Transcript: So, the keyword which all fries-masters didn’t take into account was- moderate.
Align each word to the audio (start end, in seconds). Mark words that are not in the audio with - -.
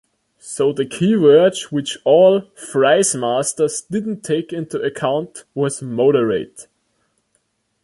So, 0.39 0.73
the 0.73 0.87
keyword 0.87 1.55
which 1.69 1.99
all 2.05 2.41
fries-masters 2.55 3.81
didn’t 3.83 4.23
take 4.23 4.51
into 4.51 4.81
account 4.81 5.43
was- 5.53 5.79
moderate. 5.83 6.65